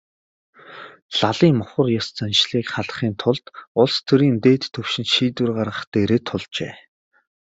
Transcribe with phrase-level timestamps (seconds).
[1.17, 3.45] Лалын мухар ес заншлыг халахын тулд
[3.81, 6.73] улс төрийн дээд түвшинд шийдвэр гаргах дээрээ тулжээ.